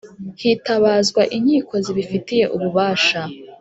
[0.41, 3.21] hitabazwa inkiko zibifitiye ububasha